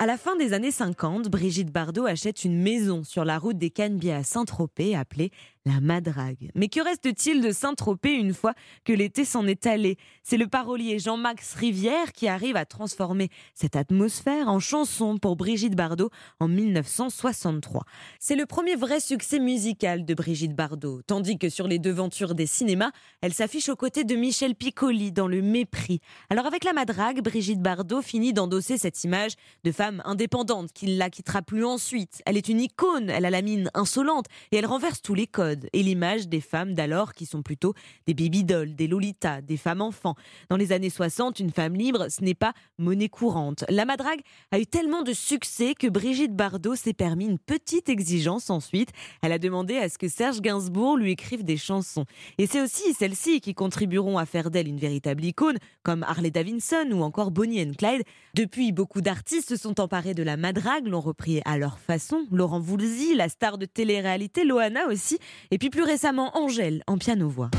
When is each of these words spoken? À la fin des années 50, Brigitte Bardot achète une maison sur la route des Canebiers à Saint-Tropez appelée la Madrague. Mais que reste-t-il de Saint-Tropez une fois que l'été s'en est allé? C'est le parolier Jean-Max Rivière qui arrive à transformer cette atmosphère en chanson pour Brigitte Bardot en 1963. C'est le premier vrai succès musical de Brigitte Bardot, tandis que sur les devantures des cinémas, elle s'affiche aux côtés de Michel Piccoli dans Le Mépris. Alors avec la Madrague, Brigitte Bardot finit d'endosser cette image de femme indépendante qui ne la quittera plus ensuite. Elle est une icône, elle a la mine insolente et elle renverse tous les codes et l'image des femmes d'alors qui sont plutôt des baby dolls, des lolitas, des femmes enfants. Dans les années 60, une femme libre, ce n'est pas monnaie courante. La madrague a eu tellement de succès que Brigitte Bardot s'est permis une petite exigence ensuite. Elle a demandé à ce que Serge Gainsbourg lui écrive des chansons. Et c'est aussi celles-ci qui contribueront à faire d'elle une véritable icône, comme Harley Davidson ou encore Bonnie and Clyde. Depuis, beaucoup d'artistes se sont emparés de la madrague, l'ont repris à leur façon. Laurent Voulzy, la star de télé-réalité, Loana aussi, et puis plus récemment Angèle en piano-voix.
À 0.00 0.06
la 0.06 0.16
fin 0.16 0.36
des 0.36 0.52
années 0.52 0.70
50, 0.70 1.28
Brigitte 1.28 1.72
Bardot 1.72 2.06
achète 2.06 2.44
une 2.44 2.62
maison 2.62 3.02
sur 3.02 3.24
la 3.24 3.36
route 3.36 3.58
des 3.58 3.70
Canebiers 3.70 4.12
à 4.12 4.22
Saint-Tropez 4.22 4.94
appelée 4.94 5.32
la 5.68 5.80
Madrague. 5.80 6.50
Mais 6.54 6.68
que 6.68 6.80
reste-t-il 6.80 7.42
de 7.42 7.50
Saint-Tropez 7.50 8.12
une 8.12 8.32
fois 8.32 8.54
que 8.84 8.92
l'été 8.92 9.26
s'en 9.26 9.46
est 9.46 9.66
allé? 9.66 9.98
C'est 10.22 10.38
le 10.38 10.46
parolier 10.46 10.98
Jean-Max 10.98 11.54
Rivière 11.54 12.12
qui 12.12 12.26
arrive 12.26 12.56
à 12.56 12.64
transformer 12.64 13.28
cette 13.54 13.76
atmosphère 13.76 14.48
en 14.48 14.60
chanson 14.60 15.18
pour 15.18 15.36
Brigitte 15.36 15.76
Bardot 15.76 16.10
en 16.40 16.48
1963. 16.48 17.82
C'est 18.18 18.34
le 18.34 18.46
premier 18.46 18.76
vrai 18.76 18.98
succès 18.98 19.40
musical 19.40 20.06
de 20.06 20.14
Brigitte 20.14 20.54
Bardot, 20.54 21.02
tandis 21.02 21.38
que 21.38 21.50
sur 21.50 21.68
les 21.68 21.78
devantures 21.78 22.34
des 22.34 22.46
cinémas, 22.46 22.90
elle 23.20 23.34
s'affiche 23.34 23.68
aux 23.68 23.76
côtés 23.76 24.04
de 24.04 24.16
Michel 24.16 24.54
Piccoli 24.54 25.12
dans 25.12 25.28
Le 25.28 25.42
Mépris. 25.42 26.00
Alors 26.30 26.46
avec 26.46 26.64
la 26.64 26.72
Madrague, 26.72 27.22
Brigitte 27.22 27.60
Bardot 27.60 28.00
finit 28.00 28.32
d'endosser 28.32 28.78
cette 28.78 29.04
image 29.04 29.32
de 29.64 29.72
femme 29.72 30.00
indépendante 30.06 30.72
qui 30.72 30.86
ne 30.86 30.96
la 30.96 31.10
quittera 31.10 31.42
plus 31.42 31.64
ensuite. 31.64 32.22
Elle 32.24 32.38
est 32.38 32.48
une 32.48 32.60
icône, 32.60 33.10
elle 33.10 33.26
a 33.26 33.30
la 33.30 33.42
mine 33.42 33.70
insolente 33.74 34.26
et 34.50 34.56
elle 34.56 34.66
renverse 34.66 35.02
tous 35.02 35.14
les 35.14 35.26
codes 35.26 35.57
et 35.72 35.82
l'image 35.82 36.28
des 36.28 36.40
femmes 36.40 36.74
d'alors 36.74 37.12
qui 37.12 37.26
sont 37.26 37.42
plutôt 37.42 37.74
des 38.06 38.14
baby 38.14 38.44
dolls, 38.44 38.74
des 38.74 38.86
lolitas, 38.86 39.40
des 39.40 39.56
femmes 39.56 39.80
enfants. 39.80 40.14
Dans 40.50 40.56
les 40.56 40.72
années 40.72 40.90
60, 40.90 41.40
une 41.40 41.50
femme 41.50 41.74
libre, 41.74 42.06
ce 42.08 42.22
n'est 42.22 42.34
pas 42.34 42.52
monnaie 42.78 43.08
courante. 43.08 43.64
La 43.68 43.84
madrague 43.84 44.20
a 44.50 44.58
eu 44.58 44.66
tellement 44.66 45.02
de 45.02 45.12
succès 45.12 45.74
que 45.74 45.86
Brigitte 45.86 46.34
Bardot 46.34 46.76
s'est 46.76 46.92
permis 46.92 47.26
une 47.26 47.38
petite 47.38 47.88
exigence 47.88 48.50
ensuite. 48.50 48.90
Elle 49.22 49.32
a 49.32 49.38
demandé 49.38 49.76
à 49.76 49.88
ce 49.88 49.98
que 49.98 50.08
Serge 50.08 50.40
Gainsbourg 50.40 50.96
lui 50.96 51.12
écrive 51.12 51.44
des 51.44 51.56
chansons. 51.56 52.04
Et 52.38 52.46
c'est 52.46 52.60
aussi 52.60 52.94
celles-ci 52.94 53.40
qui 53.40 53.54
contribueront 53.54 54.18
à 54.18 54.26
faire 54.26 54.50
d'elle 54.50 54.68
une 54.68 54.78
véritable 54.78 55.24
icône, 55.24 55.58
comme 55.82 56.02
Harley 56.02 56.30
Davidson 56.30 56.88
ou 56.92 57.02
encore 57.02 57.30
Bonnie 57.30 57.62
and 57.62 57.72
Clyde. 57.78 58.02
Depuis, 58.34 58.72
beaucoup 58.72 59.00
d'artistes 59.00 59.48
se 59.48 59.56
sont 59.56 59.80
emparés 59.80 60.14
de 60.14 60.22
la 60.22 60.36
madrague, 60.36 60.86
l'ont 60.86 61.00
repris 61.00 61.40
à 61.44 61.58
leur 61.58 61.78
façon. 61.78 62.26
Laurent 62.30 62.60
Voulzy, 62.60 63.14
la 63.14 63.28
star 63.28 63.58
de 63.58 63.66
télé-réalité, 63.66 64.44
Loana 64.44 64.86
aussi, 64.86 65.18
et 65.50 65.58
puis 65.58 65.70
plus 65.70 65.82
récemment 65.82 66.36
Angèle 66.36 66.82
en 66.86 66.98
piano-voix. 66.98 67.50